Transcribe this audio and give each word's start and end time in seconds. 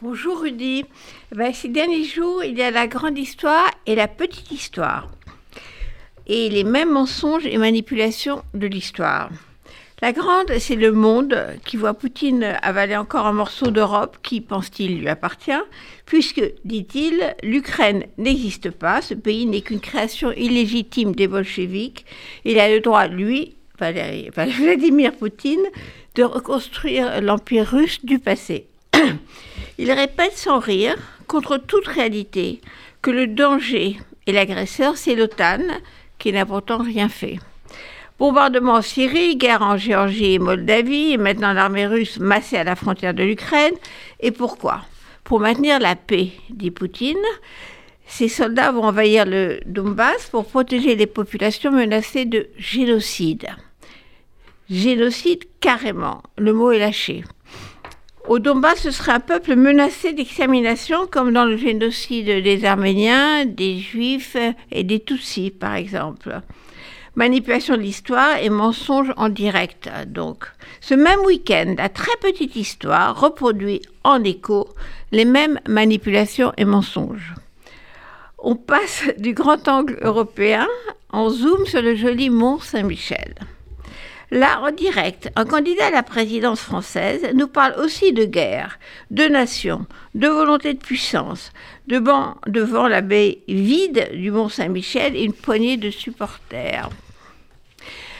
Bonjour 0.00 0.42
Rudy. 0.42 0.84
Ben, 1.34 1.52
ces 1.52 1.66
derniers 1.66 2.04
jours, 2.04 2.44
il 2.44 2.56
y 2.56 2.62
a 2.62 2.70
la 2.70 2.86
grande 2.86 3.18
histoire 3.18 3.68
et 3.84 3.96
la 3.96 4.06
petite 4.06 4.52
histoire. 4.52 5.10
Et 6.28 6.48
les 6.50 6.62
mêmes 6.62 6.92
mensonges 6.92 7.46
et 7.46 7.58
manipulations 7.58 8.44
de 8.54 8.68
l'histoire. 8.68 9.28
La 10.00 10.12
grande, 10.12 10.56
c'est 10.60 10.76
le 10.76 10.92
monde 10.92 11.36
qui 11.64 11.76
voit 11.76 11.94
Poutine 11.94 12.56
avaler 12.62 12.96
encore 12.96 13.26
un 13.26 13.32
morceau 13.32 13.72
d'Europe 13.72 14.18
qui, 14.22 14.40
pense-t-il, 14.40 15.00
lui 15.00 15.08
appartient, 15.08 15.64
puisque, 16.06 16.44
dit-il, 16.64 17.34
l'Ukraine 17.42 18.04
n'existe 18.18 18.70
pas, 18.70 19.02
ce 19.02 19.14
pays 19.14 19.46
n'est 19.46 19.62
qu'une 19.62 19.80
création 19.80 20.30
illégitime 20.30 21.12
des 21.12 21.26
bolcheviks, 21.26 22.04
il 22.44 22.60
a 22.60 22.68
le 22.68 22.78
droit, 22.78 23.08
lui, 23.08 23.56
Vladimir 23.80 25.12
Poutine, 25.16 25.66
de 26.14 26.22
reconstruire 26.22 27.20
l'empire 27.20 27.66
russe 27.66 28.04
du 28.04 28.20
passé. 28.20 28.68
Il 29.80 29.92
répète 29.92 30.36
sans 30.36 30.58
rire, 30.58 30.96
contre 31.28 31.56
toute 31.56 31.86
réalité, 31.86 32.60
que 33.00 33.12
le 33.12 33.28
danger 33.28 33.96
et 34.26 34.32
l'agresseur, 34.32 34.96
c'est 34.96 35.14
l'OTAN, 35.14 35.62
qui 36.18 36.32
n'a 36.32 36.44
pourtant 36.44 36.78
rien 36.78 37.08
fait. 37.08 37.38
Bombardement 38.18 38.74
en 38.74 38.82
Syrie, 38.82 39.36
guerre 39.36 39.62
en 39.62 39.76
Géorgie 39.76 40.34
et 40.34 40.38
Moldavie, 40.40 41.12
et 41.12 41.16
maintenant 41.16 41.52
l'armée 41.52 41.86
russe 41.86 42.18
massée 42.18 42.56
à 42.56 42.64
la 42.64 42.74
frontière 42.74 43.14
de 43.14 43.22
l'Ukraine. 43.22 43.74
Et 44.18 44.32
pourquoi? 44.32 44.80
Pour 45.22 45.38
maintenir 45.38 45.78
la 45.78 45.94
paix, 45.94 46.32
dit 46.50 46.72
Poutine. 46.72 47.16
Ces 48.08 48.28
soldats 48.28 48.72
vont 48.72 48.82
envahir 48.82 49.26
le 49.26 49.60
Donbass 49.66 50.28
pour 50.30 50.46
protéger 50.46 50.96
les 50.96 51.06
populations 51.06 51.70
menacées 51.70 52.24
de 52.24 52.48
génocide. 52.56 53.46
Génocide 54.68 55.44
carrément, 55.60 56.22
le 56.36 56.52
mot 56.52 56.72
est 56.72 56.80
lâché. 56.80 57.22
Au 58.28 58.38
Donbass, 58.40 58.80
ce 58.80 58.90
serait 58.90 59.12
un 59.12 59.20
peuple 59.20 59.56
menacé 59.56 60.12
d'extermination, 60.12 61.06
comme 61.10 61.32
dans 61.32 61.46
le 61.46 61.56
génocide 61.56 62.26
des 62.26 62.66
Arméniens, 62.66 63.46
des 63.46 63.78
Juifs 63.78 64.36
et 64.70 64.84
des 64.84 65.00
Tutsis, 65.00 65.50
par 65.50 65.74
exemple. 65.74 66.42
Manipulation 67.14 67.78
de 67.78 67.80
l'histoire 67.80 68.36
et 68.36 68.50
mensonge 68.50 69.14
en 69.16 69.30
direct, 69.30 69.88
donc. 70.08 70.44
Ce 70.82 70.92
même 70.92 71.20
week-end, 71.20 71.74
la 71.78 71.88
très 71.88 72.14
petite 72.20 72.54
histoire 72.54 73.18
reproduit 73.18 73.80
en 74.04 74.22
écho 74.22 74.68
les 75.10 75.24
mêmes 75.24 75.58
manipulations 75.66 76.52
et 76.58 76.66
mensonges. 76.66 77.34
On 78.38 78.56
passe 78.56 79.04
du 79.16 79.32
grand 79.32 79.66
angle 79.68 79.98
européen 80.02 80.68
en 81.12 81.30
zoom 81.30 81.64
sur 81.64 81.80
le 81.80 81.96
joli 81.96 82.28
mont 82.28 82.58
Saint-Michel. 82.58 83.36
Là, 84.30 84.60
en 84.60 84.72
direct, 84.72 85.30
un 85.36 85.46
candidat 85.46 85.86
à 85.86 85.90
la 85.90 86.02
présidence 86.02 86.60
française 86.60 87.26
nous 87.34 87.48
parle 87.48 87.74
aussi 87.80 88.12
de 88.12 88.24
guerre, 88.24 88.78
de 89.10 89.24
nation, 89.24 89.86
de 90.14 90.28
volonté 90.28 90.74
de 90.74 90.78
puissance, 90.78 91.50
devant, 91.86 92.36
devant 92.46 92.88
la 92.88 93.00
baie 93.00 93.38
vide 93.48 94.10
du 94.12 94.30
Mont 94.30 94.50
Saint-Michel 94.50 95.16
et 95.16 95.24
une 95.24 95.32
poignée 95.32 95.78
de 95.78 95.90
supporters. 95.90 96.90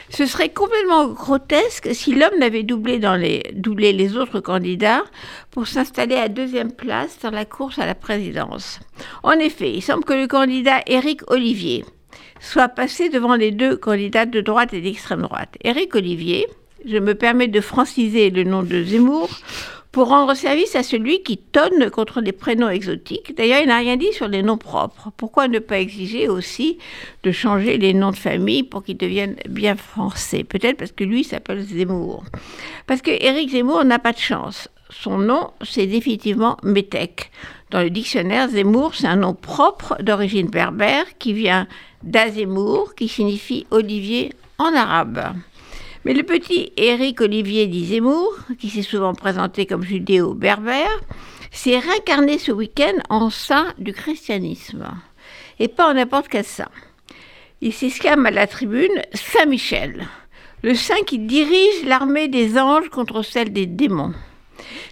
Ce 0.09 0.25
serait 0.25 0.49
complètement 0.49 1.07
grotesque 1.07 1.93
si 1.93 2.15
l'homme 2.15 2.39
n'avait 2.39 2.63
doublé, 2.63 2.97
les, 2.97 3.43
doublé 3.53 3.93
les 3.93 4.17
autres 4.17 4.39
candidats 4.39 5.03
pour 5.51 5.67
s'installer 5.67 6.15
à 6.15 6.27
deuxième 6.27 6.71
place 6.71 7.19
dans 7.21 7.29
la 7.29 7.45
course 7.45 7.77
à 7.77 7.85
la 7.85 7.93
présidence. 7.93 8.79
En 9.21 9.33
effet, 9.33 9.71
il 9.71 9.83
semble 9.83 10.03
que 10.03 10.13
le 10.13 10.25
candidat 10.25 10.81
Éric 10.87 11.21
Olivier, 11.29 11.85
soit 12.39 12.69
passé 12.69 13.09
devant 13.09 13.35
les 13.35 13.51
deux 13.51 13.77
candidats 13.77 14.25
de 14.25 14.41
droite 14.41 14.73
et 14.73 14.81
d'extrême 14.81 15.21
droite. 15.21 15.55
Éric 15.63 15.95
Olivier, 15.95 16.47
je 16.85 16.97
me 16.97 17.15
permets 17.15 17.47
de 17.47 17.61
franciser 17.61 18.29
le 18.29 18.43
nom 18.43 18.63
de 18.63 18.83
Zemmour 18.83 19.29
pour 19.91 20.09
rendre 20.09 20.35
service 20.35 20.75
à 20.75 20.83
celui 20.83 21.23
qui 21.23 21.37
tonne 21.37 21.89
contre 21.89 22.21
les 22.21 22.31
prénoms 22.31 22.69
exotiques. 22.69 23.35
D'ailleurs, 23.35 23.61
il 23.61 23.67
n'a 23.67 23.77
rien 23.77 23.97
dit 23.97 24.13
sur 24.13 24.27
les 24.27 24.43
noms 24.43 24.57
propres. 24.57 25.09
Pourquoi 25.17 25.47
ne 25.47 25.59
pas 25.59 25.79
exiger 25.79 26.27
aussi 26.27 26.77
de 27.23 27.31
changer 27.31 27.77
les 27.77 27.93
noms 27.93 28.11
de 28.11 28.15
famille 28.15 28.63
pour 28.63 28.83
qu'ils 28.83 28.97
deviennent 28.97 29.37
bien 29.49 29.75
français? 29.75 30.43
Peut-être 30.43 30.77
parce 30.77 30.91
que 30.91 31.03
lui 31.03 31.23
s'appelle 31.23 31.61
Zemmour. 31.61 32.23
Parce 32.85 33.01
que 33.01 33.11
Éric 33.11 33.49
Zemmour 33.49 33.83
n'a 33.83 33.99
pas 33.99 34.13
de 34.13 34.19
chance. 34.19 34.69
Son 34.89 35.19
nom, 35.19 35.51
c'est 35.61 35.85
définitivement 35.85 36.57
Métèque. 36.63 37.31
Dans 37.69 37.81
le 37.81 37.91
dictionnaire, 37.91 38.49
Zemmour, 38.49 38.95
c'est 38.95 39.07
un 39.07 39.17
nom 39.17 39.35
propre 39.35 39.95
d'origine 40.01 40.49
berbère 40.49 41.05
qui 41.19 41.33
vient 41.33 41.67
d'Azemour, 42.01 42.95
qui 42.95 43.07
signifie 43.07 43.67
Olivier 43.69 44.33
en 44.57 44.73
arabe. 44.73 45.35
Mais 46.05 46.13
le 46.13 46.23
petit 46.23 46.71
Éric 46.75 47.21
Olivier 47.21 47.67
dit 47.67 47.85
Zemmour, 47.85 48.35
qui 48.57 48.69
s'est 48.69 48.81
souvent 48.81 49.13
présenté 49.13 49.67
comme 49.67 49.83
judéo-berbère, 49.83 50.99
s'est 51.51 51.77
réincarné 51.77 52.39
ce 52.39 52.51
week-end 52.51 52.93
en 53.09 53.29
saint 53.29 53.73
du 53.77 53.93
christianisme. 53.93 54.87
Et 55.59 55.67
pas 55.67 55.91
en 55.91 55.93
n'importe 55.93 56.29
quel 56.29 56.45
saint. 56.45 56.69
Il 57.61 57.73
s'exclame 57.73 58.25
à 58.25 58.31
la 58.31 58.47
tribune 58.47 59.03
Saint-Michel, 59.13 60.07
le 60.63 60.73
saint 60.73 61.03
qui 61.05 61.19
dirige 61.19 61.85
l'armée 61.85 62.27
des 62.27 62.57
anges 62.57 62.89
contre 62.89 63.21
celle 63.21 63.53
des 63.53 63.65
démons. 63.65 64.13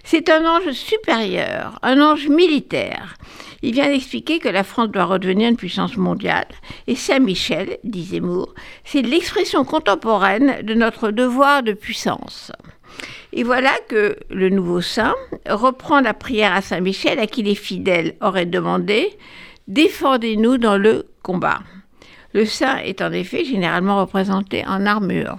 C'est 0.04 0.28
un 0.28 0.44
ange 0.44 0.70
supérieur, 0.72 1.78
un 1.82 2.00
ange 2.00 2.28
militaire. 2.28 3.16
Il 3.62 3.72
vient 3.72 3.88
d'expliquer 3.88 4.38
que 4.38 4.48
la 4.48 4.62
France 4.62 4.90
doit 4.90 5.04
redevenir 5.04 5.48
une 5.48 5.56
puissance 5.56 5.96
mondiale. 5.96 6.46
Et 6.86 6.94
Saint-Michel, 6.94 7.78
dit 7.82 8.04
Zemmour, 8.04 8.54
c'est 8.84 9.02
l'expression 9.02 9.64
contemporaine 9.64 10.62
de 10.62 10.74
notre 10.74 11.10
devoir 11.10 11.62
de 11.62 11.72
puissance. 11.72 12.52
Et 13.32 13.42
voilà 13.42 13.72
que 13.88 14.16
le 14.30 14.48
nouveau 14.48 14.80
saint 14.80 15.14
reprend 15.48 16.00
la 16.00 16.14
prière 16.14 16.54
à 16.54 16.62
Saint-Michel 16.62 17.18
à 17.18 17.26
qui 17.26 17.42
les 17.42 17.54
fidèles 17.54 18.14
auraient 18.20 18.46
demandé 18.46 19.16
Défendez-nous 19.66 20.56
dans 20.56 20.78
le 20.78 21.06
combat. 21.22 21.60
Le 22.32 22.46
saint 22.46 22.78
est 22.78 23.02
en 23.02 23.12
effet 23.12 23.44
généralement 23.44 24.00
représenté 24.00 24.64
en 24.66 24.86
armure. 24.86 25.36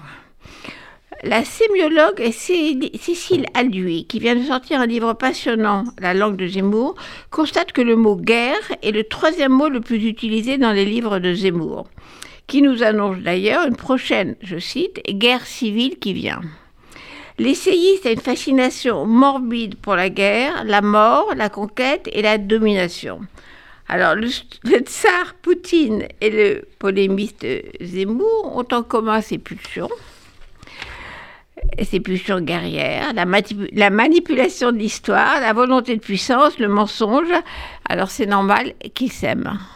La 1.23 1.43
sémiologue 1.43 2.31
Cécile 2.31 3.45
Alduy, 3.53 4.05
qui 4.05 4.19
vient 4.19 4.37
de 4.37 4.43
sortir 4.43 4.79
un 4.79 4.85
livre 4.85 5.11
passionnant, 5.11 5.83
La 5.99 6.13
langue 6.13 6.37
de 6.37 6.47
Zemmour, 6.47 6.95
constate 7.29 7.73
que 7.73 7.81
le 7.81 7.97
mot 7.97 8.15
guerre 8.15 8.71
est 8.81 8.91
le 8.91 9.03
troisième 9.03 9.51
mot 9.51 9.67
le 9.67 9.81
plus 9.81 10.05
utilisé 10.05 10.57
dans 10.57 10.71
les 10.71 10.85
livres 10.85 11.19
de 11.19 11.33
Zemmour, 11.33 11.89
qui 12.47 12.61
nous 12.61 12.83
annonce 12.83 13.17
d'ailleurs 13.17 13.67
une 13.67 13.75
prochaine, 13.75 14.37
je 14.41 14.59
cite, 14.59 15.01
guerre 15.09 15.45
civile 15.45 15.99
qui 15.99 16.13
vient. 16.13 16.39
L'essayiste 17.37 18.05
a 18.05 18.11
une 18.11 18.21
fascination 18.21 19.05
morbide 19.05 19.75
pour 19.75 19.97
la 19.97 20.09
guerre, 20.09 20.63
la 20.63 20.81
mort, 20.81 21.33
la 21.35 21.49
conquête 21.49 22.09
et 22.13 22.21
la 22.21 22.37
domination. 22.37 23.19
Alors, 23.89 24.15
le, 24.15 24.29
le, 24.63 24.77
tsar 24.79 25.35
Poutine 25.41 26.07
et 26.21 26.29
le 26.29 26.61
polémiste 26.79 27.45
Zemmour 27.81 28.53
ont 28.55 28.73
en 28.73 28.83
commun 28.83 29.19
ces 29.19 29.37
pulsions 29.37 29.89
ces 31.83 31.99
pulsions 31.99 32.41
guerrières, 32.41 33.13
la, 33.13 33.25
la 33.73 33.89
manipulation 33.89 34.71
de 34.71 34.77
l'histoire, 34.77 35.39
la 35.39 35.53
volonté 35.53 35.95
de 35.95 36.01
puissance, 36.01 36.57
le 36.59 36.67
mensonge. 36.67 37.31
Alors 37.87 38.09
c'est 38.09 38.25
normal 38.25 38.73
qu'ils 38.93 39.11
s'aiment. 39.11 39.59